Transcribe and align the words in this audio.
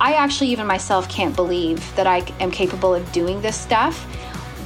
I 0.00 0.14
actually, 0.14 0.48
even 0.48 0.66
myself, 0.66 1.08
can't 1.08 1.36
believe 1.36 1.94
that 1.94 2.06
I 2.06 2.18
am 2.40 2.50
capable 2.50 2.94
of 2.94 3.10
doing 3.12 3.40
this 3.42 3.56
stuff. 3.56 4.06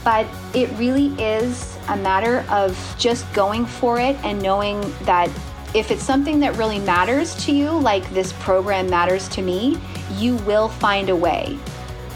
But 0.05 0.27
it 0.55 0.71
really 0.79 1.07
is 1.21 1.77
a 1.89 1.97
matter 1.97 2.45
of 2.51 2.79
just 2.99 3.31
going 3.33 3.67
for 3.67 3.99
it 3.99 4.17
and 4.23 4.41
knowing 4.41 4.81
that 5.05 5.29
if 5.75 5.91
it's 5.91 6.05
something 6.05 6.39
that 6.41 6.57
really 6.57 6.79
matters 6.79 7.35
to 7.47 7.53
you, 7.53 7.71
like 7.71 8.09
this 8.11 8.33
program 8.35 8.89
matters 8.89 9.29
to 9.31 9.43
me, 9.43 9.79
you 10.13 10.37
will 10.37 10.69
find 10.69 11.09
a 11.09 11.17
way. 11.17 11.59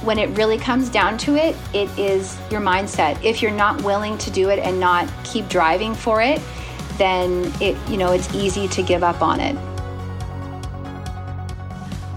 When 0.03 0.19
it 0.19 0.29
really 0.37 0.59
comes 0.59 0.89
down 0.89 1.19
to 1.19 1.35
it, 1.35 1.57
it 1.75 1.89
is 1.99 2.39
your 2.53 2.61
mindset. 2.61 3.23
If 3.25 3.43
you're 3.43 3.51
not 3.51 3.83
willing 3.83 4.17
to 4.19 4.31
do 4.31 4.51
it 4.51 4.61
and 4.61 4.79
not 4.79 5.09
keep 5.25 5.49
driving 5.49 5.93
for 5.93 6.23
it, 6.23 6.41
then 6.99 7.53
it, 7.61 7.77
you 7.89 7.97
know, 7.97 8.13
it's 8.13 8.33
easy 8.33 8.69
to 8.69 8.83
give 8.83 9.03
up 9.03 9.23
on 9.23 9.41
it. 9.41 9.57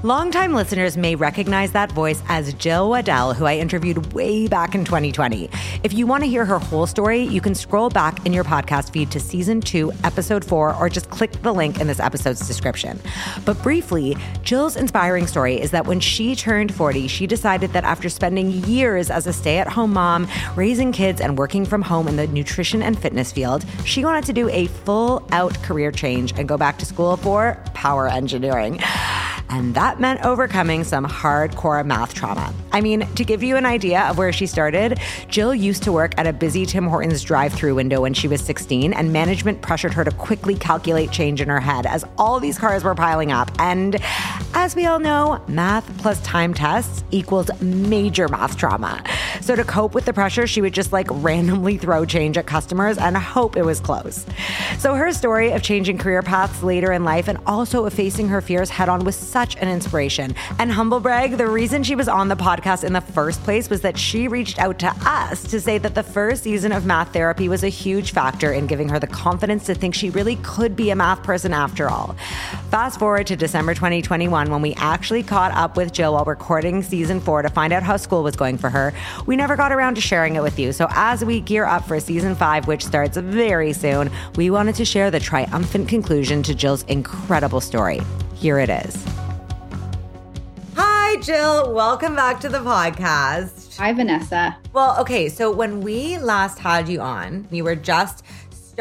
Longtime 0.03 0.55
listeners 0.55 0.97
may 0.97 1.13
recognize 1.13 1.73
that 1.73 1.91
voice 1.91 2.23
as 2.27 2.55
Jill 2.55 2.89
Waddell, 2.89 3.35
who 3.35 3.45
I 3.45 3.57
interviewed 3.57 4.13
way 4.13 4.47
back 4.47 4.73
in 4.73 4.83
2020. 4.83 5.47
If 5.83 5.93
you 5.93 6.07
want 6.07 6.23
to 6.23 6.27
hear 6.27 6.43
her 6.43 6.57
whole 6.57 6.87
story, 6.87 7.21
you 7.21 7.39
can 7.39 7.53
scroll 7.53 7.91
back 7.91 8.25
in 8.25 8.33
your 8.33 8.43
podcast 8.43 8.91
feed 8.91 9.11
to 9.11 9.19
season 9.19 9.61
two, 9.61 9.91
episode 10.03 10.43
four, 10.43 10.75
or 10.77 10.89
just 10.89 11.11
click 11.11 11.31
the 11.43 11.53
link 11.53 11.79
in 11.79 11.85
this 11.85 11.99
episode's 11.99 12.47
description. 12.47 12.99
But 13.45 13.61
briefly, 13.61 14.17
Jill's 14.41 14.75
inspiring 14.75 15.27
story 15.27 15.61
is 15.61 15.69
that 15.69 15.85
when 15.85 15.99
she 15.99 16.35
turned 16.35 16.73
40, 16.73 17.07
she 17.07 17.27
decided 17.27 17.71
that 17.73 17.83
after 17.83 18.09
spending 18.09 18.49
years 18.49 19.11
as 19.11 19.27
a 19.27 19.33
stay 19.33 19.59
at 19.59 19.67
home 19.67 19.93
mom, 19.93 20.27
raising 20.55 20.91
kids, 20.91 21.21
and 21.21 21.37
working 21.37 21.63
from 21.63 21.83
home 21.83 22.07
in 22.07 22.15
the 22.15 22.25
nutrition 22.25 22.81
and 22.81 22.97
fitness 22.97 23.31
field, 23.31 23.63
she 23.85 24.03
wanted 24.03 24.23
to 24.23 24.33
do 24.33 24.49
a 24.49 24.65
full 24.65 25.27
out 25.31 25.53
career 25.61 25.91
change 25.91 26.33
and 26.39 26.49
go 26.49 26.57
back 26.57 26.79
to 26.79 26.87
school 26.87 27.17
for 27.17 27.55
power 27.75 28.07
engineering. 28.07 28.79
And 29.51 29.75
that 29.75 29.99
meant 29.99 30.23
overcoming 30.23 30.85
some 30.85 31.05
hardcore 31.05 31.85
math 31.85 32.13
trauma. 32.13 32.53
I 32.71 32.79
mean, 32.79 33.05
to 33.15 33.25
give 33.25 33.43
you 33.43 33.57
an 33.57 33.65
idea 33.65 34.01
of 34.03 34.17
where 34.17 34.31
she 34.31 34.47
started, 34.47 34.97
Jill 35.27 35.53
used 35.53 35.83
to 35.83 35.91
work 35.91 36.13
at 36.17 36.25
a 36.25 36.31
busy 36.31 36.65
Tim 36.65 36.87
Hortons 36.87 37.21
drive 37.21 37.51
through 37.51 37.75
window 37.75 38.01
when 38.01 38.13
she 38.13 38.29
was 38.29 38.39
16, 38.41 38.93
and 38.93 39.11
management 39.11 39.61
pressured 39.61 39.93
her 39.93 40.05
to 40.05 40.11
quickly 40.11 40.55
calculate 40.55 41.11
change 41.11 41.41
in 41.41 41.49
her 41.49 41.59
head 41.59 41.85
as 41.85 42.05
all 42.17 42.39
these 42.39 42.57
cars 42.57 42.85
were 42.85 42.95
piling 42.95 43.33
up. 43.33 43.51
And 43.59 44.01
as 44.53 44.73
we 44.75 44.85
all 44.85 44.99
know, 44.99 45.43
math 45.49 45.97
plus 45.97 46.21
time 46.21 46.53
tests 46.53 47.03
equals 47.11 47.49
major 47.61 48.29
math 48.29 48.57
trauma. 48.57 49.03
So 49.41 49.55
to 49.55 49.63
cope 49.63 49.93
with 49.93 50.05
the 50.05 50.13
pressure, 50.13 50.45
she 50.47 50.61
would 50.61 50.73
just 50.73 50.93
like 50.93 51.07
randomly 51.09 51.77
throw 51.77 52.05
change 52.05 52.37
at 52.37 52.45
customers 52.45 52.97
and 52.97 53.17
hope 53.17 53.57
it 53.57 53.63
was 53.63 53.79
close. 53.79 54.25
So 54.77 54.93
her 54.95 55.11
story 55.11 55.51
of 55.51 55.63
changing 55.63 55.97
career 55.97 56.21
paths 56.21 56.63
later 56.63 56.91
in 56.91 57.03
life 57.03 57.27
and 57.27 57.39
also 57.45 57.85
of 57.85 57.93
facing 57.93 58.27
her 58.29 58.41
fears 58.41 58.69
head 58.69 58.87
on 58.87 59.03
was 59.03 59.15
such 59.15 59.55
an 59.57 59.67
inspiration. 59.67 60.35
And 60.59 60.71
humble 60.71 60.99
brag, 60.99 61.37
the 61.37 61.47
reason 61.47 61.83
she 61.83 61.95
was 61.95 62.07
on 62.07 62.27
the 62.27 62.35
podcast 62.35 62.83
in 62.83 62.93
the 62.93 63.01
first 63.01 63.43
place 63.43 63.69
was 63.69 63.81
that 63.81 63.97
she 63.97 64.27
reached 64.27 64.59
out 64.59 64.79
to 64.79 64.93
us 65.05 65.43
to 65.49 65.59
say 65.59 65.77
that 65.79 65.95
the 65.95 66.03
first 66.03 66.43
season 66.43 66.71
of 66.71 66.85
math 66.85 67.11
therapy 67.13 67.49
was 67.49 67.63
a 67.63 67.69
huge 67.69 68.11
factor 68.11 68.53
in 68.53 68.67
giving 68.67 68.89
her 68.89 68.99
the 68.99 69.07
confidence 69.07 69.65
to 69.65 69.75
think 69.75 69.95
she 69.95 70.09
really 70.11 70.35
could 70.37 70.75
be 70.75 70.91
a 70.91 70.95
math 70.95 71.23
person 71.23 71.53
after 71.53 71.89
all. 71.89 72.15
Fast 72.69 72.99
forward 72.99 73.27
to 73.27 73.35
December 73.35 73.73
2021 73.73 74.51
when 74.51 74.61
we 74.61 74.73
actually 74.75 75.23
caught 75.23 75.51
up 75.53 75.75
with 75.77 75.91
Jill 75.91 76.13
while 76.13 76.25
recording 76.25 76.83
season 76.83 77.19
four 77.19 77.41
to 77.41 77.49
find 77.49 77.73
out 77.73 77.83
how 77.83 77.97
school 77.97 78.23
was 78.23 78.35
going 78.35 78.57
for 78.57 78.69
her. 78.69 78.93
We 79.25 79.30
never 79.35 79.55
got 79.55 79.71
around 79.71 79.95
to 79.95 80.01
sharing 80.01 80.35
it 80.35 80.41
with 80.41 80.57
you. 80.59 80.71
So 80.71 80.87
as 80.91 81.23
we 81.23 81.41
gear 81.41 81.65
up 81.65 81.87
for 81.87 81.99
season 81.99 82.35
five, 82.35 82.67
which 82.67 82.83
starts 82.85 83.17
very 83.17 83.73
soon, 83.73 84.09
we 84.35 84.49
wanted 84.49 84.75
to 84.75 84.85
share 84.85 85.11
the 85.11 85.19
triumphant 85.19 85.87
conclusion 85.87 86.43
to 86.43 86.55
Jill's 86.55 86.83
incredible 86.83 87.61
story. 87.61 88.01
Here 88.35 88.59
it 88.59 88.69
is. 88.69 89.05
Hi, 90.75 91.17
Jill. 91.17 91.73
Welcome 91.73 92.15
back 92.15 92.39
to 92.39 92.49
the 92.49 92.59
podcast. 92.59 93.77
Hi, 93.77 93.91
Vanessa. 93.93 94.57
Well, 94.73 94.99
okay. 95.01 95.27
So, 95.27 95.51
when 95.51 95.81
we 95.81 96.17
last 96.17 96.57
had 96.59 96.87
you 96.87 97.01
on, 97.01 97.47
you 97.51 97.63
were 97.63 97.75
just 97.75 98.23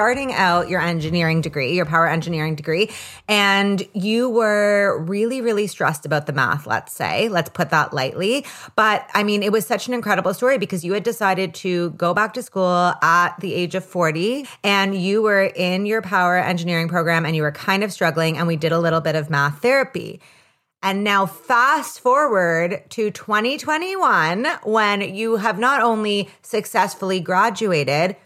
starting 0.00 0.32
out 0.32 0.70
your 0.70 0.80
engineering 0.80 1.42
degree, 1.42 1.74
your 1.74 1.84
power 1.84 2.08
engineering 2.08 2.54
degree, 2.54 2.90
and 3.28 3.86
you 3.92 4.30
were 4.30 4.98
really, 5.02 5.42
really 5.42 5.66
stressed 5.66 6.06
about 6.06 6.24
the 6.24 6.32
math, 6.32 6.66
let's 6.66 6.94
say. 6.94 7.28
Let's 7.28 7.50
put 7.50 7.68
that 7.68 7.92
lightly. 7.92 8.46
But 8.76 9.06
I 9.12 9.24
mean, 9.24 9.42
it 9.42 9.52
was 9.52 9.66
such 9.66 9.88
an 9.88 9.92
incredible 9.92 10.32
story 10.32 10.56
because 10.56 10.86
you 10.86 10.94
had 10.94 11.02
decided 11.02 11.52
to 11.56 11.90
go 11.90 12.14
back 12.14 12.32
to 12.32 12.42
school 12.42 12.94
at 13.02 13.34
the 13.40 13.52
age 13.52 13.74
of 13.74 13.84
40 13.84 14.46
and 14.64 14.94
you 14.94 15.20
were 15.20 15.42
in 15.42 15.84
your 15.84 16.00
power 16.00 16.38
engineering 16.38 16.88
program 16.88 17.26
and 17.26 17.36
you 17.36 17.42
were 17.42 17.52
kind 17.52 17.84
of 17.84 17.92
struggling, 17.92 18.38
and 18.38 18.46
we 18.46 18.56
did 18.56 18.72
a 18.72 18.78
little 18.78 19.02
bit 19.02 19.16
of 19.16 19.28
math 19.28 19.60
therapy. 19.60 20.22
And 20.82 21.04
now, 21.04 21.26
fast 21.26 22.00
forward 22.00 22.84
to 22.88 23.10
2021, 23.10 24.46
when 24.62 25.02
you 25.14 25.36
have 25.36 25.58
not 25.58 25.82
only 25.82 26.30
successfully 26.40 27.20
graduated, 27.20 28.16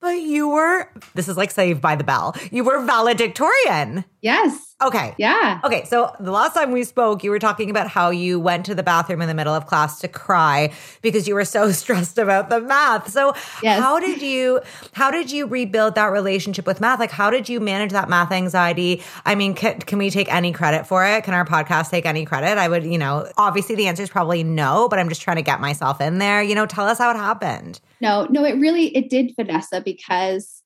but 0.00 0.20
you 0.20 0.48
were, 0.48 0.90
this 1.14 1.28
is 1.28 1.36
like 1.36 1.50
Saved 1.50 1.80
by 1.80 1.96
the 1.96 2.04
Bell, 2.04 2.34
you 2.50 2.64
were 2.64 2.80
valedictorian. 2.80 4.04
Yes. 4.20 4.67
Okay. 4.80 5.12
Yeah. 5.18 5.60
Okay. 5.64 5.84
So 5.86 6.14
the 6.20 6.30
last 6.30 6.54
time 6.54 6.70
we 6.70 6.84
spoke, 6.84 7.24
you 7.24 7.30
were 7.30 7.40
talking 7.40 7.68
about 7.68 7.88
how 7.88 8.10
you 8.10 8.38
went 8.38 8.64
to 8.66 8.76
the 8.76 8.84
bathroom 8.84 9.20
in 9.20 9.26
the 9.26 9.34
middle 9.34 9.54
of 9.54 9.66
class 9.66 9.98
to 10.00 10.08
cry 10.08 10.72
because 11.02 11.26
you 11.26 11.34
were 11.34 11.44
so 11.44 11.72
stressed 11.72 12.16
about 12.16 12.48
the 12.48 12.60
math. 12.60 13.10
So 13.10 13.34
yes. 13.60 13.80
how 13.80 13.98
did 13.98 14.22
you 14.22 14.60
how 14.92 15.10
did 15.10 15.32
you 15.32 15.46
rebuild 15.46 15.96
that 15.96 16.06
relationship 16.06 16.64
with 16.64 16.80
math? 16.80 17.00
Like 17.00 17.10
how 17.10 17.28
did 17.28 17.48
you 17.48 17.58
manage 17.58 17.90
that 17.90 18.08
math 18.08 18.30
anxiety? 18.30 19.02
I 19.24 19.34
mean, 19.34 19.54
can, 19.54 19.80
can 19.80 19.98
we 19.98 20.10
take 20.10 20.32
any 20.32 20.52
credit 20.52 20.86
for 20.86 21.04
it? 21.04 21.24
Can 21.24 21.34
our 21.34 21.44
podcast 21.44 21.90
take 21.90 22.06
any 22.06 22.24
credit? 22.24 22.56
I 22.56 22.68
would, 22.68 22.84
you 22.84 22.98
know, 22.98 23.28
obviously 23.36 23.74
the 23.74 23.88
answer 23.88 24.04
is 24.04 24.10
probably 24.10 24.44
no, 24.44 24.88
but 24.88 25.00
I'm 25.00 25.08
just 25.08 25.22
trying 25.22 25.36
to 25.38 25.42
get 25.42 25.60
myself 25.60 26.00
in 26.00 26.18
there. 26.18 26.40
You 26.40 26.54
know, 26.54 26.66
tell 26.66 26.86
us 26.86 26.98
how 26.98 27.10
it 27.10 27.16
happened. 27.16 27.80
No, 28.00 28.28
no, 28.30 28.44
it 28.44 28.52
really 28.52 28.96
it 28.96 29.10
did, 29.10 29.32
Vanessa, 29.34 29.80
because 29.80 30.62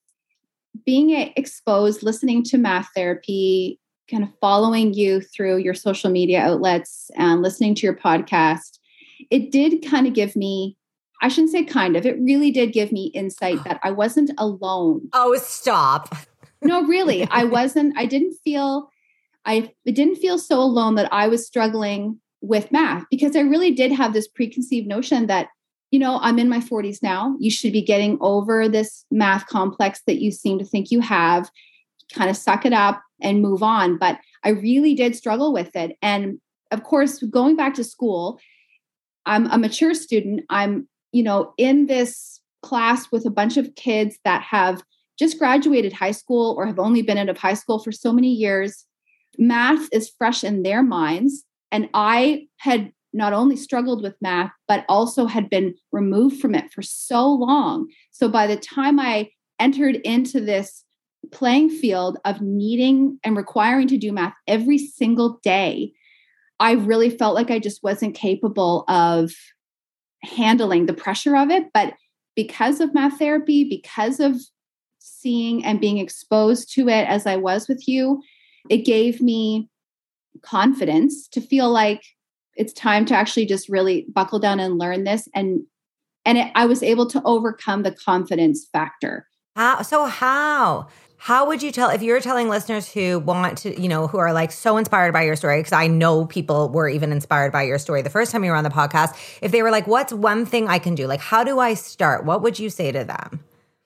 being 0.85 1.11
exposed, 1.37 2.03
listening 2.03 2.43
to 2.45 2.59
math 2.59 2.89
therapy, 2.95 3.79
kind 4.11 4.23
of 4.23 4.31
following 4.41 4.95
you 4.95 5.21
through 5.21 5.59
your 5.59 5.75
social 5.75 6.11
media 6.11 6.41
outlets 6.41 7.11
and 7.17 7.43
listening 7.43 7.75
to 7.77 7.87
your 7.87 7.97
podcast, 7.97 8.79
it 9.31 9.51
did 9.51 9.85
kind 9.89 10.07
of 10.07 10.15
give 10.15 10.37
me, 10.37 10.77
I 11.23 11.29
shouldn't 11.29 11.53
say 11.53 11.65
kind 11.65 11.97
of, 11.97 12.05
it 12.05 12.19
really 12.21 12.51
did 12.51 12.73
give 12.73 12.93
me 12.93 13.07
insight 13.15 13.63
that 13.65 13.81
I 13.83 13.91
wasn't 13.91 14.31
alone. 14.39 15.09
Oh, 15.13 15.37
stop. 15.37 16.15
no, 16.63 16.85
really. 16.85 17.27
I 17.31 17.45
wasn't, 17.59 17.97
I 17.97 18.07
didn't 18.07 18.37
feel, 18.45 18.91
I 19.45 19.73
didn't 19.87 20.17
feel 20.17 20.39
so 20.39 20.61
alone 20.61 20.95
that 20.97 21.13
I 21.13 21.29
was 21.29 21.47
struggling 21.47 22.21
with 22.41 22.73
math 22.73 23.05
because 23.11 23.37
I 23.37 23.41
really 23.41 23.71
did 23.71 23.93
have 23.93 24.13
this 24.13 24.29
preconceived 24.29 24.87
notion 24.87 25.27
that, 25.27 25.49
you 25.91 25.99
know, 25.99 26.19
I'm 26.23 26.39
in 26.39 26.49
my 26.49 26.59
40s 26.59 27.03
now. 27.03 27.37
You 27.39 27.51
should 27.51 27.73
be 27.73 27.83
getting 27.83 28.19
over 28.21 28.69
this 28.69 29.05
math 29.11 29.47
complex 29.47 30.01
that 30.07 30.21
you 30.21 30.31
seem 30.31 30.59
to 30.59 30.65
think 30.65 30.91
you 30.91 31.01
have. 31.01 31.51
Kind 32.15 32.31
of 32.31 32.37
suck 32.37 32.67
it 32.67 32.73
up, 32.73 33.03
and 33.23 33.43
move 33.43 33.63
on. 33.63 33.99
But 33.99 34.19
I 34.45 34.51
really 34.51 34.95
did 34.95 35.17
struggle 35.17 35.53
with 35.53 35.75
it. 35.77 35.97
And 36.03 36.41
of 36.71 36.83
course, 36.85 37.23
going 37.23 37.57
back 37.57 37.75
to 37.75 37.85
school, 37.85 38.39
I'm 39.27 39.47
a 39.51 39.59
mature 39.59 39.95
student. 39.95 40.43
I'm, 40.51 40.89
you 41.13 41.23
know, 41.23 41.53
in 41.59 41.87
this 41.87 42.41
class 42.63 43.11
with 43.13 43.27
a 43.27 43.31
bunch 43.31 43.57
of 43.57 43.75
kids 43.75 44.19
that 44.25 44.43
have 44.43 44.83
just 45.19 45.39
graduated 45.39 45.93
high 45.93 46.13
school 46.13 46.55
or 46.57 46.67
have 46.67 46.79
only 46.79 47.03
been 47.03 47.19
out 47.19 47.29
of 47.29 47.39
high 47.39 47.55
school 47.55 47.79
for 47.79 47.93
so 47.93 48.13
many 48.13 48.33
years. 48.33 48.87
Math 49.39 49.89
is 49.93 50.13
fresh 50.17 50.43
in 50.43 50.63
their 50.63 50.83
minds. 50.83 51.45
And 51.71 51.89
I 51.95 52.47
had 52.59 52.93
not 53.13 53.33
only 53.33 53.57
struggled 53.57 54.03
with 54.03 54.15
math, 54.21 54.53
but 54.67 54.85
also 54.89 55.27
had 55.27 55.51
been 55.51 55.75
removed 55.91 56.41
from 56.41 56.55
it 56.55 56.73
for 56.73 56.83
so 56.83 57.29
long. 57.31 57.89
So 58.11 58.29
by 58.29 58.47
the 58.47 58.57
time 58.57 58.99
I 58.99 59.31
entered 59.61 59.97
into 59.97 60.41
this 60.41 60.85
playing 61.31 61.71
field 61.71 62.19
of 62.25 62.41
needing 62.41 63.19
and 63.23 63.37
requiring 63.37 63.89
to 63.89 63.99
do 63.99 64.13
math 64.13 64.35
every 64.47 64.79
single 64.79 65.39
day, 65.43 65.93
I 66.61 66.73
really 66.73 67.11
felt 67.11 67.35
like 67.35 67.51
I 67.51 67.59
just 67.59 67.83
wasn't 67.83 68.15
capable 68.15 68.85
of 68.89 69.33
handling 70.23 70.87
the 70.87 70.95
pressure 70.95 71.37
of 71.37 71.51
it. 71.51 71.67
But 71.73 71.95
because 72.37 72.81
of 72.81 72.95
math 72.95 73.19
therapy, 73.19 73.65
because 73.65 74.21
of 74.21 74.37
seeing 74.99 75.65
and 75.65 75.81
being 75.81 75.99
exposed 75.99 76.73
to 76.75 76.89
it 76.89 77.09
as 77.09 77.27
I 77.27 77.37
was 77.37 77.69
with 77.69 77.87
you, 77.89 78.23
it 78.69 78.79
gave 78.79 79.21
me 79.21 79.69
confidence 80.43 81.29
to 81.29 81.41
feel 81.41 81.71
like 81.71 82.03
it's 82.55 82.73
time 82.73 83.05
to 83.07 83.15
actually 83.15 83.47
just 83.47 83.69
really 83.69 84.07
buckle 84.13 84.39
down 84.39 84.61
and 84.61 84.79
learn 84.79 85.05
this 85.05 85.29
and 85.35 85.63
and 86.25 86.39
it, 86.39 86.53
I 86.55 86.67
was 86.67 86.85
able 86.85 87.09
to 87.09 87.23
overcome 87.25 87.83
the 87.83 87.91
confidence 87.91 88.65
factor. 88.73 89.27
How 89.57 89.83
so 89.83 90.07
how? 90.07 90.87
How 91.23 91.47
would 91.47 91.63
you 91.63 91.71
tell 91.71 91.89
if 91.91 92.03
you're 92.03 92.21
telling 92.21 92.49
listeners 92.49 92.91
who 92.91 93.21
want 93.21 93.59
to, 93.59 93.81
you 93.81 93.89
know, 93.89 94.09
who 94.09 94.19
are 94.19 94.33
like 94.33 94.51
so 94.51 94.77
inspired 94.77 95.13
by 95.13 95.23
your 95.23 95.37
story? 95.37 95.61
Because 95.61 95.73
I 95.73 95.87
know 95.87 96.27
people 96.27 96.69
were 96.69 96.89
even 96.89 97.13
inspired 97.13 97.53
by 97.53 97.63
your 97.63 97.79
story 97.79 98.03
the 98.03 98.11
first 98.11 98.33
time 98.33 98.43
you 98.43 98.51
were 98.51 98.57
on 98.57 98.65
the 98.65 98.71
podcast. 98.71 99.15
If 99.41 99.53
they 99.53 99.63
were 99.63 99.71
like, 99.71 99.87
what's 99.87 100.13
one 100.13 100.45
thing 100.45 100.67
I 100.67 100.81
can 100.81 100.97
do? 100.97 101.07
Like, 101.07 101.21
how 101.21 101.45
do 101.45 101.61
I 101.61 101.75
start? 101.75 102.25
What 102.25 102.43
would 102.43 102.59
you 102.59 102.69
say 102.69 102.91
to 102.91 103.05
them? 103.05 103.45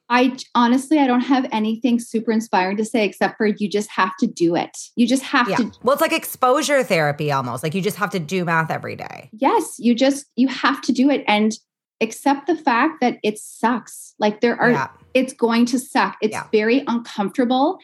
I 0.09 0.39
honestly, 0.55 0.99
I 0.99 1.07
don't 1.07 1.21
have 1.21 1.47
anything 1.53 2.01
super 2.01 2.33
inspiring 2.33 2.79
to 2.79 2.87
say 2.87 3.05
except 3.05 3.37
for 3.37 3.45
you 3.45 3.69
just 3.69 3.91
have 3.91 4.17
to 4.21 4.27
do 4.27 4.57
it. 4.57 4.75
You 4.95 5.07
just 5.07 5.25
have 5.25 5.47
yeah. 5.47 5.57
to. 5.57 5.73
Well, 5.83 5.93
it's 5.93 6.01
like 6.01 6.15
exposure 6.15 6.83
therapy 6.83 7.31
almost. 7.33 7.63
Like 7.63 7.75
you 7.75 7.83
just 7.83 7.99
have 7.99 8.13
to 8.13 8.19
do 8.19 8.47
math 8.47 8.71
every 8.71 8.97
day. 8.97 9.29
Yes, 9.35 9.75
you 9.79 9.95
just, 9.95 10.25
you 10.37 10.49
have 10.49 10.81
to 10.81 10.93
do 10.93 11.11
it 11.11 11.23
and 11.29 11.53
accept 12.01 12.47
the 12.47 12.57
fact 12.57 13.01
that 13.01 13.19
it 13.23 13.39
sucks. 13.39 14.15
Like 14.19 14.41
there 14.41 14.61
are, 14.61 14.71
yeah. 14.71 14.89
it's 15.15 15.33
going 15.33 15.67
to 15.67 15.79
suck. 15.79 16.17
It's 16.21 16.33
yeah. 16.33 16.47
very 16.53 16.83
uncomfortable. 16.87 17.79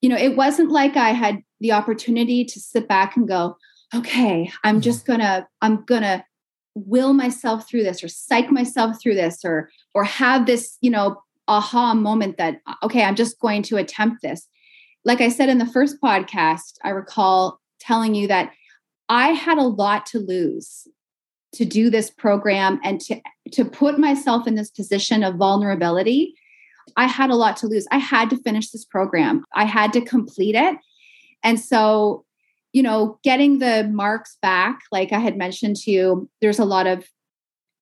You 0.00 0.08
know, 0.08 0.16
it 0.16 0.36
wasn't 0.36 0.70
like 0.70 0.96
I 0.96 1.10
had 1.10 1.42
the 1.60 1.72
opportunity 1.72 2.44
to 2.44 2.60
sit 2.60 2.88
back 2.88 3.16
and 3.16 3.26
go, 3.28 3.56
okay, 3.94 4.50
I'm 4.64 4.76
mm-hmm. 4.76 4.80
just 4.82 5.06
gonna, 5.06 5.46
I'm 5.62 5.84
gonna 5.84 6.24
will 6.74 7.12
myself 7.12 7.68
through 7.68 7.84
this 7.84 8.02
or 8.02 8.08
psych 8.08 8.50
myself 8.50 9.00
through 9.00 9.14
this 9.14 9.44
or 9.44 9.70
or 9.94 10.02
have 10.02 10.44
this 10.44 10.76
you 10.80 10.90
know 10.90 11.22
aha 11.48 11.94
moment 11.94 12.36
that, 12.38 12.60
okay, 12.82 13.02
I'm 13.02 13.16
just 13.16 13.38
going 13.40 13.62
to 13.64 13.76
attempt 13.76 14.22
this. 14.22 14.48
Like 15.04 15.20
I 15.20 15.28
said 15.28 15.48
in 15.48 15.58
the 15.58 15.66
first 15.66 16.00
podcast, 16.02 16.74
I 16.82 16.90
recall 16.90 17.60
telling 17.80 18.14
you 18.14 18.28
that 18.28 18.52
I 19.08 19.28
had 19.30 19.58
a 19.58 19.62
lot 19.62 20.06
to 20.06 20.18
lose 20.18 20.88
to 21.54 21.64
do 21.64 21.90
this 21.90 22.10
program 22.10 22.80
and 22.84 23.00
to, 23.02 23.20
to 23.52 23.64
put 23.64 23.98
myself 23.98 24.46
in 24.46 24.54
this 24.54 24.70
position 24.70 25.22
of 25.22 25.36
vulnerability. 25.36 26.34
I 26.96 27.06
had 27.06 27.30
a 27.30 27.36
lot 27.36 27.56
to 27.58 27.66
lose. 27.66 27.86
I 27.90 27.98
had 27.98 28.30
to 28.30 28.36
finish 28.38 28.70
this 28.70 28.84
program, 28.84 29.44
I 29.54 29.64
had 29.64 29.92
to 29.94 30.00
complete 30.00 30.54
it. 30.54 30.76
And 31.42 31.60
so, 31.60 32.24
you 32.72 32.82
know, 32.82 33.18
getting 33.22 33.58
the 33.58 33.88
marks 33.92 34.38
back, 34.42 34.80
like 34.90 35.12
I 35.12 35.18
had 35.18 35.36
mentioned 35.36 35.76
to 35.76 35.90
you, 35.90 36.28
there's 36.40 36.58
a 36.58 36.64
lot 36.64 36.86
of 36.86 37.04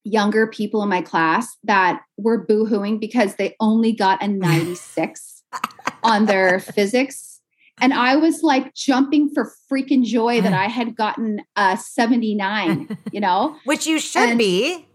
younger 0.05 0.47
people 0.47 0.83
in 0.83 0.89
my 0.89 1.01
class 1.01 1.57
that 1.65 2.03
were 2.17 2.45
boohooing 2.45 2.99
because 3.01 3.37
they 3.37 3.55
only 3.61 3.93
got 3.93 4.23
a 4.23 4.29
96 4.29 5.43
on 6.03 6.27
their 6.27 6.59
physics. 6.59 7.32
And 7.83 7.93
I 7.93 8.15
was 8.15 8.45
like 8.45 8.75
jumping 8.75 9.29
for 9.35 9.53
freaking 9.71 10.05
joy 10.05 10.41
that 10.41 10.53
mm. 10.53 10.57
I 10.57 10.69
had 10.69 10.95
gotten 10.95 11.43
a 11.57 11.77
79, 11.77 12.97
you 13.13 13.21
know? 13.21 13.57
Which 13.65 13.89
you 13.89 13.99
should 13.99 14.31
and, 14.31 14.39
be. 14.39 14.87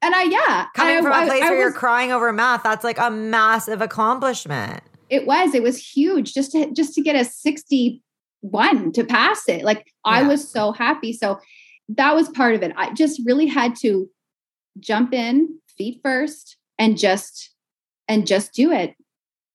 And 0.00 0.14
I, 0.14 0.22
yeah. 0.22 0.66
Coming 0.74 0.98
I, 0.98 1.02
from 1.02 1.12
a 1.12 1.26
place 1.26 1.42
I, 1.42 1.50
where 1.50 1.54
was, 1.54 1.58
you're 1.58 1.72
crying 1.72 2.12
over 2.12 2.32
math, 2.32 2.62
that's 2.62 2.84
like 2.84 2.98
a 2.98 3.10
massive 3.10 3.82
accomplishment. 3.82 4.84
It 5.10 5.26
was. 5.26 5.52
It 5.52 5.64
was 5.64 5.84
huge 5.84 6.32
just 6.32 6.52
to 6.52 6.70
just 6.72 6.94
to 6.94 7.02
get 7.02 7.16
a 7.16 7.24
61 7.24 8.92
to 8.92 9.04
pass 9.04 9.48
it. 9.48 9.64
Like 9.64 9.78
yeah. 9.78 10.12
I 10.12 10.22
was 10.22 10.48
so 10.48 10.70
happy. 10.70 11.12
So 11.12 11.40
that 11.88 12.14
was 12.14 12.28
part 12.28 12.54
of 12.54 12.62
it. 12.62 12.72
I 12.76 12.94
just 12.94 13.20
really 13.26 13.46
had 13.46 13.74
to 13.80 14.08
jump 14.78 15.12
in 15.12 15.58
feet 15.76 16.00
first 16.04 16.56
and 16.78 16.96
just 16.96 17.52
and 18.06 18.28
just 18.28 18.52
do 18.52 18.70
it 18.70 18.94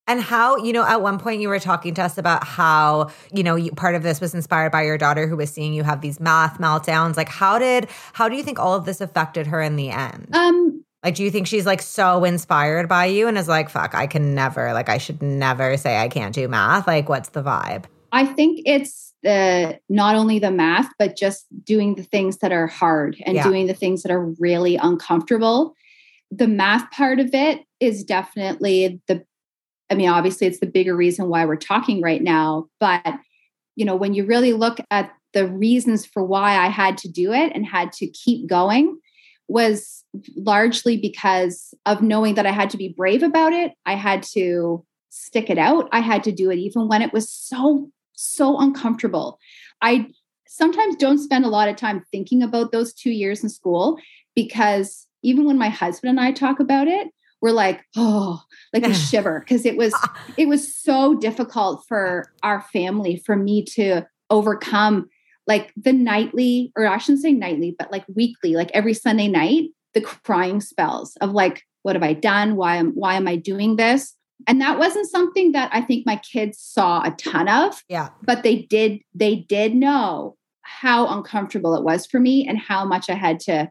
and 0.08 0.22
how, 0.22 0.58
you 0.58 0.74
know, 0.74 0.84
at 0.84 1.02
one 1.02 1.18
point 1.18 1.42
you 1.42 1.48
were 1.48 1.60
talking 1.60 1.94
to 1.94 2.04
us 2.04 2.18
about 2.18 2.44
how, 2.44 3.10
you 3.32 3.44
know, 3.44 3.56
you, 3.56 3.72
part 3.72 3.96
of 3.96 4.04
this 4.04 4.20
was 4.20 4.34
inspired 4.34 4.72
by 4.72 4.84
your 4.84 4.98
daughter 4.98 5.28
who 5.28 5.38
was 5.38 5.50
seeing 5.50 5.74
you 5.74 5.84
have 5.84 6.02
these 6.02 6.20
math 6.20 6.60
meltdowns. 6.60 7.16
Like, 7.16 7.30
how 7.30 7.58
did, 7.58 7.88
how 8.12 8.28
do 8.28 8.36
you 8.36 8.44
think 8.44 8.60
all 8.60 8.74
of 8.74 8.86
this 8.86 9.00
affected 9.00 9.48
her 9.48 9.62
in 9.62 9.76
the 9.76 9.90
end? 9.90 10.28
Um, 10.34 10.84
like, 11.04 11.16
do 11.16 11.24
you 11.24 11.32
think 11.32 11.48
she's 11.48 11.66
like 11.66 11.82
so 11.82 12.24
inspired 12.24 12.90
by 12.90 13.06
you 13.06 13.28
and 13.28 13.38
is 13.38 13.48
like, 13.48 13.70
fuck, 13.70 13.96
I 13.96 14.08
can 14.08 14.36
never, 14.36 14.74
like, 14.74 14.90
I 14.90 14.98
should 14.98 15.22
never 15.22 15.78
say 15.78 15.98
I 15.98 16.10
can't 16.10 16.36
do 16.36 16.48
math? 16.48 16.88
Like, 16.88 17.10
what's 17.10 17.30
the 17.30 17.44
vibe? 17.44 17.86
I 18.12 18.26
think 18.26 18.62
it's 18.66 19.14
the 19.24 19.80
not 19.90 20.16
only 20.16 20.38
the 20.38 20.52
math, 20.52 20.90
but 21.00 21.16
just 21.16 21.46
doing 21.64 21.96
the 21.96 22.04
things 22.04 22.38
that 22.40 22.52
are 22.52 22.68
hard 22.68 23.16
and 23.26 23.36
yeah. 23.36 23.44
doing 23.44 23.68
the 23.68 23.74
things 23.74 24.04
that 24.04 24.12
are 24.12 24.26
really 24.40 24.76
uncomfortable. 24.76 25.76
The 26.30 26.48
math 26.48 26.92
part 26.92 27.20
of 27.20 27.34
it 27.34 27.62
is 27.80 28.04
definitely 28.04 29.02
the, 29.08 29.26
I 29.90 29.96
mean, 29.96 30.10
obviously, 30.10 30.48
it's 30.48 30.60
the 30.60 30.66
bigger 30.66 30.96
reason 30.96 31.30
why 31.30 31.46
we're 31.46 31.56
talking 31.56 32.02
right 32.02 32.22
now. 32.22 32.68
But, 32.80 33.16
you 33.76 33.86
know, 33.86 33.96
when 33.96 34.14
you 34.14 34.26
really 34.26 34.54
look 34.54 34.80
at 34.92 35.12
the 35.34 35.48
reasons 35.48 36.06
for 36.06 36.24
why 36.24 36.56
I 36.56 36.68
had 36.68 36.98
to 37.00 37.10
do 37.10 37.34
it 37.34 37.52
and 37.54 37.66
had 37.66 37.92
to 37.94 38.08
keep 38.08 38.48
going, 38.48 39.00
was 39.48 40.04
largely 40.36 40.98
because 40.98 41.74
of 41.86 42.02
knowing 42.02 42.36
that 42.36 42.46
I 42.46 42.52
had 42.52 42.70
to 42.72 42.78
be 42.78 42.90
brave 42.90 43.24
about 43.24 43.54
it. 43.54 43.74
I 43.86 43.96
had 43.96 44.24
to 44.34 44.86
stick 45.10 45.50
it 45.50 45.58
out. 45.58 45.90
I 45.92 46.00
had 46.00 46.24
to 46.24 46.32
do 46.32 46.50
it 46.50 46.58
even 46.58 46.88
when 46.88 47.02
it 47.02 47.14
was 47.14 47.30
so 47.30 47.92
so 48.14 48.60
uncomfortable. 48.60 49.40
I 49.82 50.08
sometimes 50.48 50.96
don't 50.96 51.18
spend 51.18 51.46
a 51.46 51.50
lot 51.50 51.68
of 51.68 51.76
time 51.76 52.06
thinking 52.12 52.44
about 52.44 52.72
those 52.72 52.94
two 52.94 53.12
years 53.12 53.44
in 53.44 53.50
school 53.50 53.98
because 54.36 55.08
even 55.24 55.46
when 55.46 55.58
my 55.58 55.70
husband 55.70 56.12
and 56.12 56.20
I 56.20 56.32
talk 56.32 56.60
about 56.60 56.88
it, 56.88 57.10
we're 57.44 57.52
like, 57.52 57.84
oh, 57.98 58.42
like 58.72 58.86
a 58.86 58.94
shiver 58.94 59.42
because 59.42 59.66
it 59.66 59.76
was 59.76 59.94
it 60.38 60.48
was 60.48 60.74
so 60.74 61.14
difficult 61.14 61.84
for 61.90 62.32
our 62.42 62.62
family 62.62 63.18
for 63.18 63.36
me 63.36 63.66
to 63.66 64.04
overcome 64.30 65.10
like 65.46 65.74
the 65.76 65.92
nightly 65.92 66.72
or 66.78 66.88
I 66.88 66.98
shouldn't 66.98 67.22
say 67.22 67.34
nightly, 67.34 67.76
but 67.78 67.92
like 67.92 68.06
weekly, 68.16 68.54
like 68.54 68.72
every 68.74 68.94
Sunday 68.94 69.28
night, 69.28 69.72
the 69.94 70.00
crying 70.00 70.62
spells 70.62 71.18
of 71.18 71.34
like, 71.34 71.64
what 71.82 71.98
have 71.98 72.04
I 72.04 72.14
done? 72.14 72.56
Why 72.56 72.78
am 72.78 72.94
why 72.94 73.16
am 73.16 73.28
I 73.28 73.36
doing 73.36 73.76
this? 73.76 74.16
and 74.46 74.60
that 74.60 74.78
wasn't 74.78 75.10
something 75.10 75.54
that 75.54 75.70
i 75.72 75.80
think 75.80 76.06
my 76.06 76.18
kids 76.18 76.60
saw 76.60 77.02
a 77.04 77.12
ton 77.12 77.48
of 77.48 77.82
yeah 77.88 78.10
but 78.24 78.44
they 78.44 78.64
did 78.64 79.00
they 79.14 79.36
did 79.36 79.74
know 79.74 80.36
how 80.64 81.08
uncomfortable 81.08 81.76
it 81.76 81.84
was 81.84 82.06
for 82.06 82.20
me 82.20 82.46
and 82.46 82.58
how 82.58 82.84
much 82.84 83.10
i 83.10 83.14
had 83.14 83.40
to 83.40 83.70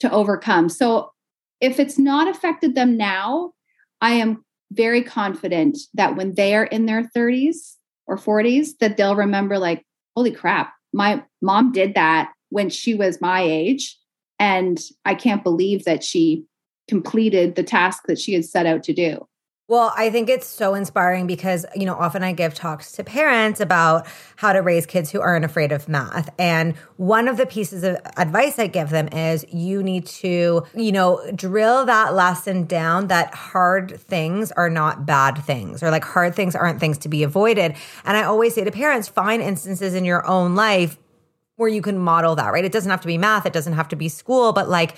to 0.00 0.10
overcome 0.10 0.68
so 0.68 1.12
if 1.60 1.78
it's 1.78 1.98
not 1.98 2.28
affected 2.28 2.74
them 2.74 2.96
now 2.96 3.52
i 4.00 4.12
am 4.12 4.44
very 4.72 5.02
confident 5.02 5.78
that 5.94 6.16
when 6.16 6.34
they 6.34 6.54
are 6.54 6.64
in 6.64 6.86
their 6.86 7.10
30s 7.16 7.76
or 8.06 8.16
40s 8.16 8.78
that 8.80 8.96
they'll 8.96 9.16
remember 9.16 9.58
like 9.58 9.84
holy 10.16 10.30
crap 10.30 10.72
my 10.92 11.22
mom 11.40 11.72
did 11.72 11.94
that 11.94 12.32
when 12.50 12.68
she 12.68 12.94
was 12.94 13.20
my 13.20 13.42
age 13.42 13.96
and 14.38 14.80
i 15.04 15.14
can't 15.14 15.44
believe 15.44 15.84
that 15.84 16.04
she 16.04 16.44
completed 16.88 17.54
the 17.54 17.62
task 17.62 18.02
that 18.06 18.18
she 18.18 18.32
had 18.34 18.44
set 18.44 18.66
out 18.66 18.82
to 18.82 18.92
do 18.92 19.26
well, 19.70 19.92
I 19.96 20.10
think 20.10 20.28
it's 20.28 20.48
so 20.48 20.74
inspiring 20.74 21.28
because, 21.28 21.64
you 21.76 21.86
know, 21.86 21.94
often 21.94 22.24
I 22.24 22.32
give 22.32 22.54
talks 22.54 22.90
to 22.92 23.04
parents 23.04 23.60
about 23.60 24.04
how 24.34 24.52
to 24.52 24.58
raise 24.62 24.84
kids 24.84 25.12
who 25.12 25.20
aren't 25.20 25.44
afraid 25.44 25.70
of 25.70 25.88
math. 25.88 26.28
And 26.40 26.76
one 26.96 27.28
of 27.28 27.36
the 27.36 27.46
pieces 27.46 27.84
of 27.84 27.96
advice 28.16 28.58
I 28.58 28.66
give 28.66 28.90
them 28.90 29.06
is 29.12 29.44
you 29.52 29.80
need 29.84 30.06
to, 30.06 30.64
you 30.74 30.90
know, 30.90 31.22
drill 31.36 31.84
that 31.84 32.14
lesson 32.14 32.64
down 32.64 33.06
that 33.06 33.32
hard 33.32 34.00
things 34.00 34.50
are 34.50 34.68
not 34.68 35.06
bad 35.06 35.38
things 35.38 35.84
or 35.84 35.92
like 35.92 36.04
hard 36.04 36.34
things 36.34 36.56
aren't 36.56 36.80
things 36.80 36.98
to 36.98 37.08
be 37.08 37.22
avoided. 37.22 37.76
And 38.04 38.16
I 38.16 38.24
always 38.24 38.56
say 38.56 38.64
to 38.64 38.72
parents, 38.72 39.06
find 39.06 39.40
instances 39.40 39.94
in 39.94 40.04
your 40.04 40.26
own 40.26 40.56
life 40.56 40.98
where 41.54 41.68
you 41.68 41.80
can 41.80 41.96
model 41.96 42.34
that, 42.34 42.52
right? 42.52 42.64
It 42.64 42.72
doesn't 42.72 42.90
have 42.90 43.02
to 43.02 43.06
be 43.06 43.18
math, 43.18 43.46
it 43.46 43.52
doesn't 43.52 43.74
have 43.74 43.86
to 43.90 43.96
be 43.96 44.08
school, 44.08 44.52
but 44.52 44.68
like, 44.68 44.96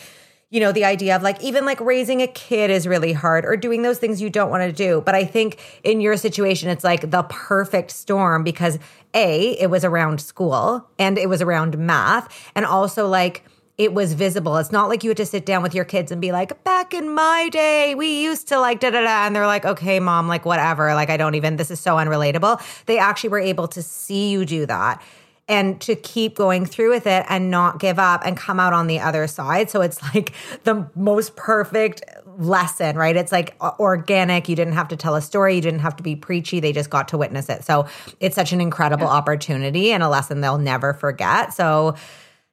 you 0.53 0.61
know, 0.61 0.71
the 0.71 0.85
idea 0.85 1.17
of 1.17 1.23
like 1.23 1.43
even 1.43 1.65
like 1.65 1.81
raising 1.81 2.21
a 2.21 2.27
kid 2.27 2.71
is 2.71 2.87
really 2.87 3.15
hard 3.15 3.47
or 3.47 3.57
doing 3.57 3.81
those 3.81 3.99
things 3.99 4.21
you 4.21 4.29
don't 4.29 4.51
want 4.51 4.63
to 4.63 4.71
do. 4.71 5.01
But 5.01 5.15
I 5.15 5.25
think 5.25 5.59
in 5.83 6.03
your 6.03 6.19
situation, 6.19 6.69
it's 6.69 6.85
like 6.85 7.11
the 7.11 7.23
perfect 7.23 7.91
storm 7.91 8.45
because 8.45 8.79
A, 9.15 9.53
it 9.59 9.71
was 9.71 9.83
around 9.83 10.21
school 10.21 10.87
and 10.99 11.17
it 11.17 11.31
was 11.31 11.41
around 11.41 11.79
math. 11.79 12.53
And 12.55 12.67
also 12.67 13.09
like, 13.09 13.45
it 13.79 13.95
was 13.95 14.13
visible. 14.13 14.59
It's 14.59 14.71
not 14.71 14.91
like 14.91 15.03
you 15.03 15.09
had 15.09 15.17
to 15.17 15.27
sit 15.27 15.47
down 15.47 15.63
with 15.63 15.75
your 15.75 15.87
kids 15.87 16.13
and 16.13 16.21
be 16.21 16.33
like, 16.33 16.63
back 16.65 16.93
in 16.93 17.09
my 17.09 17.49
day, 17.49 17.95
we 17.95 18.23
used 18.23 18.47
to 18.49 18.61
like 18.61 18.79
da 18.79 18.91
da 18.91 19.01
da. 19.01 19.27
And 19.27 19.35
they're 19.35 19.47
like, 19.47 19.65
okay, 19.65 20.01
mom, 20.01 20.29
like 20.29 20.45
whatever. 20.45 20.93
Like, 20.95 21.09
I 21.09 21.17
don't 21.17 21.35
even, 21.35 21.57
this 21.57 21.71
is 21.71 21.81
so 21.81 21.97
unrelatable. 21.97 22.61
They 22.85 22.99
actually 22.99 23.31
were 23.31 23.41
able 23.41 23.69
to 23.69 23.83
see 23.83 24.31
you 24.31 24.45
do 24.45 24.67
that 24.67 25.03
and 25.49 25.81
to 25.81 25.95
keep 25.97 26.37
going 26.37 26.65
through 26.65 26.91
with 26.91 27.07
it 27.07 27.27
and 27.29 27.51
not 27.51 27.81
give 27.81 27.99
up 27.99 28.23
and 28.25 28.37
come 28.37 28.61
out 28.61 28.73
on 28.73 28.87
the 28.87 29.01
other 29.01 29.27
side. 29.27 29.71
So 29.71 29.81
it's 29.81 30.03
like 30.15 30.33
the 30.65 30.89
most 30.95 31.37
perfect 31.37 32.03
lesson, 32.39 32.97
right? 32.97 33.17
It's 33.17 33.33
like 33.33 33.57
organic. 33.61 34.49
You 34.49 34.57
didn't 34.57 34.75
have 34.75 34.89
to 34.89 34.97
tell 34.97 35.15
a 35.15 35.23
story, 35.23 35.57
you 35.57 35.61
didn't 35.61 35.81
have 35.81 35.97
to 35.97 36.03
be 36.03 36.17
preachy. 36.17 36.61
They 36.61 36.73
just 36.73 36.91
got 36.91 37.09
to 37.09 37.19
witness 37.19 37.49
it. 37.49 37.65
So 37.65 37.87
it's 38.21 38.35
such 38.35 38.53
an 38.53 38.61
incredible 38.61 39.07
yeah. 39.07 39.13
opportunity 39.13 39.93
and 39.93 40.03
a 40.03 40.09
lesson 40.09 40.41
they'll 40.41 40.59
never 40.59 40.95
forget. 40.95 41.53
So 41.53 41.97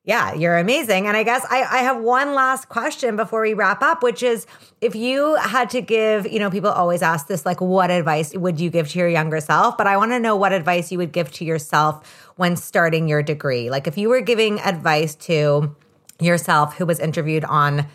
yeah, 0.09 0.33
you're 0.33 0.57
amazing. 0.57 1.05
And 1.05 1.15
I 1.15 1.21
guess 1.21 1.45
I, 1.51 1.61
I 1.61 1.77
have 1.83 2.01
one 2.01 2.33
last 2.33 2.67
question 2.67 3.15
before 3.15 3.43
we 3.43 3.53
wrap 3.53 3.83
up, 3.83 4.01
which 4.01 4.23
is 4.23 4.47
if 4.81 4.95
you 4.95 5.35
had 5.35 5.69
to 5.69 5.81
give, 5.81 6.25
you 6.25 6.39
know, 6.39 6.49
people 6.49 6.71
always 6.71 7.03
ask 7.03 7.27
this, 7.27 7.45
like, 7.45 7.61
what 7.61 7.91
advice 7.91 8.35
would 8.35 8.59
you 8.59 8.71
give 8.71 8.89
to 8.89 8.97
your 8.97 9.07
younger 9.07 9.39
self? 9.39 9.77
But 9.77 9.85
I 9.85 9.97
want 9.97 10.11
to 10.13 10.19
know 10.19 10.35
what 10.35 10.51
advice 10.51 10.91
you 10.91 10.97
would 10.97 11.11
give 11.11 11.31
to 11.33 11.45
yourself 11.45 12.31
when 12.37 12.55
starting 12.55 13.07
your 13.07 13.21
degree. 13.21 13.69
Like, 13.69 13.85
if 13.85 13.99
you 13.99 14.09
were 14.09 14.21
giving 14.21 14.59
advice 14.61 15.13
to 15.27 15.75
yourself 16.19 16.75
who 16.77 16.87
was 16.87 16.99
interviewed 16.99 17.45
on 17.45 17.85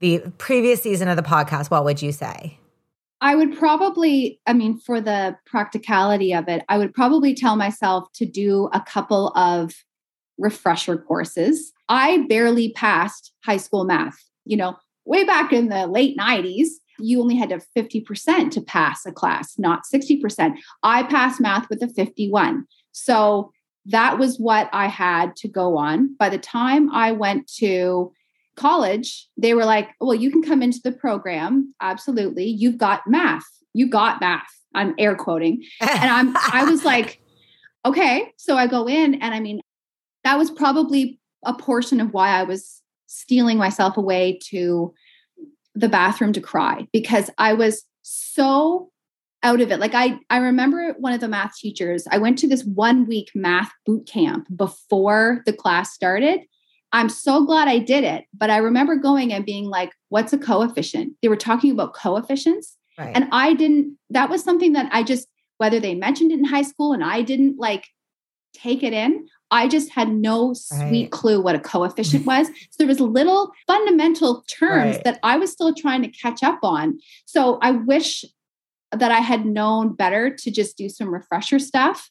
the 0.00 0.24
previous 0.38 0.82
season 0.82 1.06
of 1.06 1.16
the 1.16 1.22
podcast, 1.22 1.70
what 1.70 1.84
would 1.84 2.02
you 2.02 2.10
say? 2.10 2.58
I 3.20 3.36
would 3.36 3.56
probably, 3.56 4.40
I 4.44 4.54
mean, 4.54 4.76
for 4.76 5.00
the 5.00 5.36
practicality 5.46 6.34
of 6.34 6.48
it, 6.48 6.64
I 6.68 6.78
would 6.78 6.92
probably 6.94 7.32
tell 7.32 7.54
myself 7.54 8.10
to 8.14 8.26
do 8.26 8.68
a 8.72 8.80
couple 8.80 9.28
of 9.36 9.72
refresher 10.40 10.96
courses. 10.96 11.72
I 11.88 12.26
barely 12.28 12.72
passed 12.72 13.32
high 13.44 13.58
school 13.58 13.84
math, 13.84 14.18
you 14.44 14.56
know, 14.56 14.76
way 15.04 15.24
back 15.24 15.52
in 15.52 15.68
the 15.68 15.86
late 15.86 16.16
90s. 16.16 16.68
you 16.98 17.20
only 17.20 17.36
had 17.36 17.48
to 17.48 17.60
50% 17.76 18.50
to 18.50 18.60
pass 18.60 19.06
a 19.06 19.12
class, 19.12 19.58
not 19.58 19.82
60%. 19.92 20.54
I 20.82 21.02
passed 21.04 21.40
math 21.40 21.68
with 21.70 21.82
a 21.82 21.88
51. 21.88 22.66
So 22.92 23.52
that 23.86 24.18
was 24.18 24.38
what 24.38 24.68
I 24.72 24.86
had 24.86 25.34
to 25.36 25.48
go 25.48 25.78
on. 25.78 26.14
By 26.16 26.28
the 26.28 26.38
time 26.38 26.90
I 26.92 27.12
went 27.12 27.50
to 27.54 28.12
college, 28.56 29.28
they 29.38 29.54
were 29.54 29.64
like, 29.64 29.88
well, 30.00 30.14
you 30.14 30.30
can 30.30 30.42
come 30.42 30.62
into 30.62 30.80
the 30.84 30.92
program. 30.92 31.74
Absolutely. 31.80 32.44
You've 32.44 32.76
got 32.76 33.06
math. 33.06 33.46
You 33.72 33.88
got 33.88 34.20
math. 34.20 34.52
I'm 34.74 34.94
air 34.98 35.16
quoting. 35.16 35.64
And 35.80 36.10
I'm 36.10 36.36
I 36.52 36.64
was 36.64 36.84
like, 36.84 37.20
okay. 37.84 38.32
So 38.36 38.56
I 38.56 38.66
go 38.66 38.88
in 38.88 39.14
and 39.14 39.34
I 39.34 39.40
mean, 39.40 39.60
that 40.30 40.36
was 40.36 40.50
probably 40.50 41.18
a 41.44 41.52
portion 41.52 42.00
of 42.00 42.12
why 42.12 42.28
I 42.28 42.44
was 42.44 42.82
stealing 43.06 43.58
myself 43.58 43.96
away 43.96 44.38
to 44.50 44.94
the 45.74 45.88
bathroom 45.88 46.32
to 46.34 46.40
cry 46.40 46.86
because 46.92 47.30
I 47.36 47.54
was 47.54 47.84
so 48.02 48.92
out 49.42 49.60
of 49.60 49.72
it. 49.72 49.80
Like 49.80 49.94
I 49.94 50.20
I 50.30 50.36
remember 50.36 50.94
one 51.00 51.12
of 51.12 51.20
the 51.20 51.26
math 51.26 51.56
teachers, 51.56 52.06
I 52.12 52.18
went 52.18 52.38
to 52.38 52.46
this 52.46 52.62
1 52.64 53.06
week 53.06 53.32
math 53.34 53.72
boot 53.84 54.06
camp 54.06 54.46
before 54.54 55.42
the 55.46 55.52
class 55.52 55.92
started. 55.92 56.42
I'm 56.92 57.08
so 57.08 57.44
glad 57.44 57.66
I 57.66 57.78
did 57.78 58.04
it, 58.04 58.26
but 58.32 58.50
I 58.50 58.58
remember 58.58 58.94
going 58.94 59.32
and 59.32 59.44
being 59.44 59.64
like, 59.64 59.90
what's 60.10 60.32
a 60.32 60.38
coefficient? 60.38 61.14
They 61.22 61.28
were 61.28 61.36
talking 61.36 61.72
about 61.72 61.94
coefficients. 61.94 62.76
Right. 62.96 63.10
And 63.16 63.28
I 63.32 63.54
didn't 63.54 63.98
that 64.10 64.30
was 64.30 64.44
something 64.44 64.74
that 64.74 64.90
I 64.92 65.02
just 65.02 65.26
whether 65.56 65.80
they 65.80 65.96
mentioned 65.96 66.30
it 66.30 66.38
in 66.38 66.44
high 66.44 66.62
school 66.62 66.92
and 66.92 67.02
I 67.02 67.22
didn't 67.22 67.58
like 67.58 67.88
take 68.54 68.82
it 68.84 68.92
in, 68.92 69.26
I 69.50 69.68
just 69.68 69.90
had 69.90 70.10
no 70.10 70.52
sweet 70.54 71.04
right. 71.04 71.10
clue 71.10 71.40
what 71.40 71.54
a 71.54 71.60
coefficient 71.60 72.24
was. 72.26 72.46
So 72.46 72.76
there 72.78 72.86
was 72.86 73.00
little 73.00 73.52
fundamental 73.66 74.44
terms 74.48 74.96
right. 74.96 75.04
that 75.04 75.18
I 75.22 75.36
was 75.36 75.50
still 75.50 75.74
trying 75.74 76.02
to 76.02 76.08
catch 76.08 76.42
up 76.42 76.60
on. 76.62 76.98
So 77.24 77.58
I 77.60 77.72
wish 77.72 78.24
that 78.92 79.10
I 79.10 79.18
had 79.18 79.46
known 79.46 79.94
better 79.94 80.34
to 80.34 80.50
just 80.50 80.76
do 80.76 80.88
some 80.88 81.12
refresher 81.12 81.58
stuff. 81.58 82.10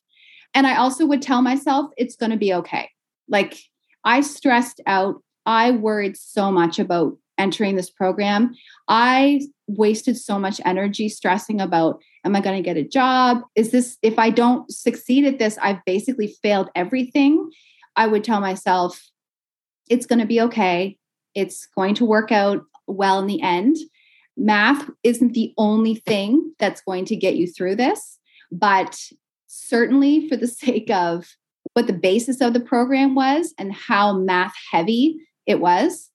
And 0.54 0.66
I 0.66 0.76
also 0.78 1.06
would 1.06 1.22
tell 1.22 1.42
myself 1.42 1.92
it's 1.98 2.16
going 2.16 2.32
to 2.32 2.38
be 2.38 2.54
okay. 2.54 2.90
Like 3.28 3.58
I 4.04 4.22
stressed 4.22 4.82
out. 4.86 5.22
I 5.46 5.72
worried 5.72 6.18
so 6.18 6.52
much 6.52 6.80
about 6.80 7.18
entering 7.40 7.76
this 7.76 7.90
program. 7.90 8.54
I 8.88 9.42
wasted 9.68 10.18
so 10.18 10.38
much 10.38 10.62
energy 10.66 11.10
stressing 11.10 11.62
about 11.62 12.02
am 12.26 12.36
I 12.36 12.42
going 12.42 12.58
to 12.58 12.64
get 12.64 12.78
a 12.78 12.84
job? 12.84 13.42
Is 13.56 13.72
this, 13.72 13.98
if 14.02 14.20
I 14.20 14.30
don't 14.30 14.70
succeed 14.72 15.26
at 15.26 15.40
this, 15.40 15.58
I've 15.62 15.84
basically 15.86 16.36
failed 16.44 16.70
everything. 16.76 17.50
I 17.96 18.08
would 18.08 18.24
tell 18.24 18.42
myself, 18.42 19.02
it's 19.90 20.06
going 20.06 20.20
to 20.20 20.26
be 20.26 20.42
okay. 20.42 20.98
It's 21.34 21.66
going 21.68 21.96
to 21.96 22.06
work 22.06 22.32
out 22.32 22.64
well 22.88 23.20
in 23.20 23.28
the 23.28 23.42
end. 23.42 23.78
Math 24.38 24.90
isn't 25.04 25.34
the 25.34 25.54
only 25.58 25.96
thing 25.96 26.54
that's 26.60 26.82
going 26.82 27.06
to 27.06 27.16
get 27.16 27.36
you 27.36 27.48
through 27.48 27.76
this, 27.76 28.20
but 28.52 29.00
certainly 29.48 30.28
for 30.28 30.36
the 30.36 30.48
sake 30.66 30.90
of 30.90 31.28
what 31.74 31.88
the 31.88 31.94
basis 31.94 32.42
of 32.42 32.54
the 32.54 32.60
program 32.60 33.16
was 33.16 33.54
and 33.58 33.74
how 33.74 34.14
math 34.14 34.54
heavy 34.72 35.18
it 35.46 35.60
was, 35.60 36.09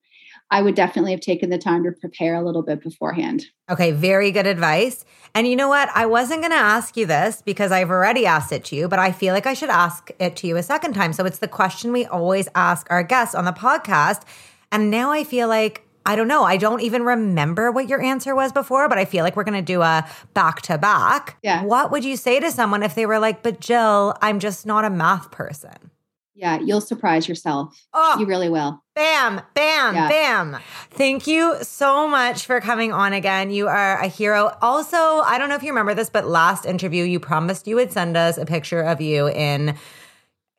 I 0.51 0.63
would 0.63 0.75
definitely 0.75 1.13
have 1.13 1.21
taken 1.21 1.51
the 1.51 1.59
time 1.59 1.83
to 1.85 1.93
prepare 1.93 2.35
a 2.35 2.43
little 2.45 2.63
bit 2.63 2.83
beforehand. 2.83 3.47
Okay, 3.71 3.91
very 3.91 4.31
good 4.31 4.47
advice. 4.47 5.05
And 5.35 5.49
you 5.49 5.57
know 5.57 5.69
what? 5.69 5.89
I 5.95 6.07
wasn't 6.07 6.43
going 6.43 6.53
to 6.53 6.57
ask 6.57 6.97
you 6.97 7.07
this 7.07 7.43
because 7.43 7.73
I've 7.73 7.91
already 7.91 8.27
asked 8.27 8.53
it 8.53 8.65
to 8.67 8.77
you, 8.77 8.89
but 8.89 8.99
I 8.99 9.11
feel 9.11 9.35
like 9.35 9.47
I 9.47 9.55
should 9.55 9.71
ask 9.71 10.11
it 10.19 10.37
to 10.37 10.47
you 10.47 10.57
a 10.57 10.63
second 10.63 10.93
time. 10.95 11.13
So 11.13 11.25
it's 11.25 11.39
the 11.39 11.49
question 11.49 11.93
we 11.93 12.07
always 12.07 12.49
ask 12.55 12.87
our 12.91 13.03
guests 13.03 13.35
on 13.35 13.45
the 13.45 13.53
podcast. 13.53 14.23
And 14.71 14.91
now 14.91 15.11
I 15.11 15.25
feel 15.25 15.49
like 15.49 15.85
I 16.07 16.17
don't 16.17 16.29
know. 16.29 16.45
I 16.45 16.59
don't 16.59 16.83
even 16.83 17.03
remember 17.03 17.73
what 17.73 17.89
your 17.89 18.03
answer 18.03 18.35
was 18.35 18.53
before, 18.53 18.89
but 18.89 18.99
I 18.99 19.07
feel 19.07 19.25
like 19.25 19.37
we're 19.37 19.45
going 19.45 19.55
to 19.55 19.63
do 19.63 19.81
a 19.81 20.07
back 20.35 20.61
to 20.63 20.77
back. 20.77 21.39
Yeah. 21.43 21.65
What 21.65 21.91
would 21.91 22.05
you 22.05 22.17
say 22.17 22.41
to 22.41 22.51
someone 22.51 22.83
if 22.83 22.95
they 22.95 23.07
were 23.07 23.19
like, 23.19 23.43
but 23.43 23.59
Jill, 23.59 24.15
I'm 24.21 24.39
just 24.39 24.67
not 24.67 24.85
a 24.85 24.91
math 24.91 25.31
person? 25.31 25.91
Yeah, 26.37 26.59
you'll 26.59 26.81
surprise 26.81 27.29
yourself. 27.29 27.81
Oh, 27.93 28.19
you 28.19 28.27
really 28.27 28.49
will. 28.49 28.83
Bam, 28.97 29.41
bam, 29.55 29.95
yeah. 29.95 30.09
bam. 30.09 30.59
Thank 30.91 31.29
you 31.29 31.57
so 31.63 32.09
much 32.09 32.47
for 32.47 32.61
coming 32.61 32.93
on 32.93 33.13
again. 33.13 33.51
You 33.51 33.69
are 33.69 34.01
a 34.01 34.09
hero. 34.09 34.57
Also, 34.61 34.97
I 34.97 35.39
don't 35.39 35.49
know 35.49 35.55
if 35.55 35.63
you 35.63 35.71
remember 35.71 35.95
this, 35.95 36.11
but 36.11 36.27
last 36.27 36.67
interview, 36.67 37.05
you 37.05 37.21
promised 37.21 37.69
you 37.69 37.77
would 37.77 37.93
send 37.93 38.17
us 38.17 38.37
a 38.37 38.47
picture 38.47 38.83
of 38.83 39.01
you 39.01 39.29
in 39.29 39.77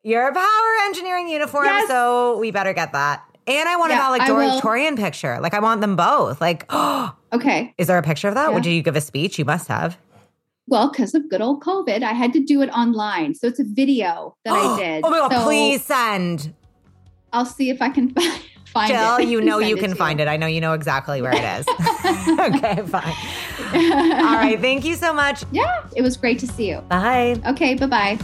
your 0.02 0.32
power 0.32 0.72
engineering 0.84 1.28
uniform. 1.28 1.66
Yes. 1.66 1.88
So 1.88 2.38
we 2.38 2.50
better 2.50 2.72
get 2.72 2.92
that. 2.92 3.22
And 3.46 3.68
I 3.68 3.76
want 3.76 3.92
yeah, 3.92 3.98
a 3.98 4.18
valedictorian 4.18 4.96
picture. 4.96 5.38
Like, 5.40 5.54
I 5.54 5.60
want 5.60 5.80
them 5.80 5.94
both. 5.94 6.40
Like, 6.40 6.64
oh, 6.70 7.14
okay. 7.32 7.74
Is 7.76 7.86
there 7.86 7.98
a 7.98 8.02
picture 8.02 8.28
of 8.28 8.34
that? 8.34 8.48
Yeah. 8.48 8.54
Would 8.54 8.66
you 8.66 8.82
give 8.82 8.96
a 8.96 9.00
speech? 9.00 9.38
You 9.38 9.44
must 9.44 9.68
have. 9.68 9.98
Well, 10.68 10.90
because 10.90 11.14
of 11.14 11.28
good 11.30 11.40
old 11.40 11.62
COVID, 11.62 12.02
I 12.02 12.12
had 12.12 12.32
to 12.32 12.40
do 12.40 12.60
it 12.62 12.68
online. 12.70 13.34
So 13.34 13.46
it's 13.46 13.60
a 13.60 13.64
video 13.64 14.36
that 14.44 14.54
I 14.54 14.60
oh 14.62 14.76
did. 14.76 15.04
Oh 15.04 15.10
my 15.10 15.18
God, 15.18 15.32
so 15.32 15.44
please 15.44 15.84
send. 15.84 16.54
I'll 17.32 17.46
see 17.46 17.70
if 17.70 17.80
I 17.80 17.88
can 17.90 18.12
find 18.66 18.90
Jill, 18.92 19.16
it. 19.16 19.28
you 19.28 19.40
know 19.40 19.58
you 19.58 19.76
can 19.76 19.94
find 19.94 20.18
you. 20.18 20.26
it. 20.26 20.28
I 20.28 20.36
know 20.36 20.46
you 20.46 20.60
know 20.60 20.72
exactly 20.72 21.22
where 21.22 21.32
it 21.34 21.44
is. 21.44 21.66
okay, 22.40 22.82
fine. 22.86 23.14
All 23.74 24.34
right. 24.34 24.58
Thank 24.60 24.84
you 24.84 24.96
so 24.96 25.12
much. 25.12 25.44
Yeah, 25.52 25.86
it 25.94 26.02
was 26.02 26.16
great 26.16 26.38
to 26.40 26.46
see 26.46 26.70
you. 26.70 26.80
Bye. 26.88 27.40
Okay, 27.46 27.74
bye 27.74 27.86
bye. 27.86 28.18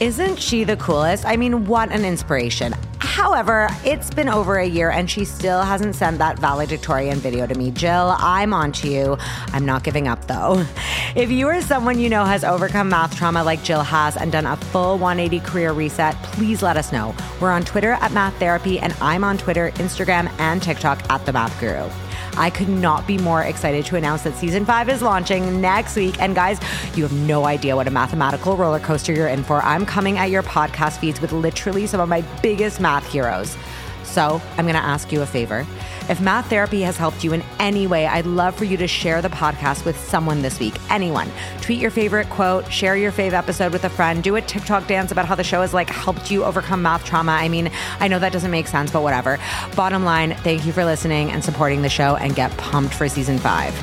Isn't 0.00 0.38
she 0.38 0.64
the 0.64 0.76
coolest? 0.76 1.24
I 1.24 1.36
mean, 1.38 1.64
what 1.66 1.90
an 1.90 2.04
inspiration. 2.04 2.74
However, 3.16 3.68
it's 3.82 4.10
been 4.10 4.28
over 4.28 4.58
a 4.58 4.66
year 4.66 4.90
and 4.90 5.10
she 5.10 5.24
still 5.24 5.62
hasn't 5.62 5.94
sent 5.94 6.18
that 6.18 6.38
valedictorian 6.38 7.16
video 7.16 7.46
to 7.46 7.54
me. 7.54 7.70
Jill, 7.70 8.14
I'm 8.18 8.52
on 8.52 8.72
to 8.72 8.90
you. 8.90 9.16
I'm 9.54 9.64
not 9.64 9.84
giving 9.84 10.06
up 10.06 10.26
though. 10.26 10.62
If 11.16 11.30
you 11.30 11.48
or 11.48 11.62
someone 11.62 11.98
you 11.98 12.10
know 12.10 12.26
has 12.26 12.44
overcome 12.44 12.90
math 12.90 13.16
trauma 13.16 13.42
like 13.42 13.62
Jill 13.62 13.82
has 13.82 14.18
and 14.18 14.30
done 14.30 14.44
a 14.44 14.54
full 14.54 14.98
180 14.98 15.40
career 15.48 15.72
reset, 15.72 16.14
please 16.24 16.62
let 16.62 16.76
us 16.76 16.92
know. 16.92 17.14
We're 17.40 17.52
on 17.52 17.64
Twitter 17.64 17.92
at 17.92 18.12
Math 18.12 18.38
Therapy 18.38 18.78
and 18.80 18.94
I'm 19.00 19.24
on 19.24 19.38
Twitter, 19.38 19.70
Instagram, 19.76 20.30
and 20.38 20.62
TikTok 20.62 21.10
at 21.10 21.24
The 21.24 21.32
Math 21.32 21.58
Guru. 21.58 21.88
I 22.36 22.50
could 22.50 22.68
not 22.68 23.06
be 23.06 23.18
more 23.18 23.42
excited 23.42 23.84
to 23.86 23.96
announce 23.96 24.22
that 24.22 24.36
season 24.36 24.64
five 24.64 24.88
is 24.88 25.02
launching 25.02 25.60
next 25.60 25.96
week. 25.96 26.20
And 26.20 26.34
guys, 26.34 26.60
you 26.94 27.02
have 27.02 27.12
no 27.12 27.46
idea 27.46 27.76
what 27.76 27.88
a 27.88 27.90
mathematical 27.90 28.56
roller 28.56 28.80
coaster 28.80 29.12
you're 29.12 29.28
in 29.28 29.42
for. 29.42 29.62
I'm 29.62 29.86
coming 29.86 30.18
at 30.18 30.30
your 30.30 30.42
podcast 30.42 30.98
feeds 30.98 31.20
with 31.20 31.32
literally 31.32 31.86
some 31.86 32.00
of 32.00 32.08
my 32.08 32.20
biggest 32.42 32.80
math 32.80 33.06
heroes. 33.10 33.56
So 34.04 34.40
I'm 34.56 34.64
going 34.64 34.76
to 34.76 34.80
ask 34.80 35.12
you 35.12 35.22
a 35.22 35.26
favor. 35.26 35.66
If 36.08 36.20
math 36.20 36.48
therapy 36.48 36.82
has 36.82 36.96
helped 36.96 37.24
you 37.24 37.32
in 37.32 37.42
any 37.58 37.88
way, 37.88 38.06
I'd 38.06 38.26
love 38.26 38.54
for 38.54 38.64
you 38.64 38.76
to 38.76 38.86
share 38.86 39.20
the 39.20 39.28
podcast 39.28 39.84
with 39.84 39.98
someone 39.98 40.40
this 40.40 40.60
week. 40.60 40.74
Anyone. 40.88 41.28
Tweet 41.62 41.80
your 41.80 41.90
favorite 41.90 42.30
quote, 42.30 42.70
share 42.72 42.96
your 42.96 43.10
fave 43.10 43.32
episode 43.32 43.72
with 43.72 43.82
a 43.82 43.90
friend, 43.90 44.22
do 44.22 44.36
a 44.36 44.40
TikTok 44.40 44.86
dance 44.86 45.10
about 45.10 45.26
how 45.26 45.34
the 45.34 45.42
show 45.42 45.62
has 45.62 45.74
like 45.74 45.90
helped 45.90 46.30
you 46.30 46.44
overcome 46.44 46.80
math 46.80 47.04
trauma. 47.04 47.32
I 47.32 47.48
mean, 47.48 47.72
I 47.98 48.06
know 48.06 48.20
that 48.20 48.32
doesn't 48.32 48.52
make 48.52 48.68
sense, 48.68 48.92
but 48.92 49.02
whatever. 49.02 49.38
Bottom 49.74 50.04
line, 50.04 50.36
thank 50.36 50.64
you 50.64 50.72
for 50.72 50.84
listening 50.84 51.32
and 51.32 51.42
supporting 51.42 51.82
the 51.82 51.88
show 51.88 52.14
and 52.14 52.36
get 52.36 52.56
pumped 52.56 52.94
for 52.94 53.08
season 53.08 53.38
five. 53.38 53.74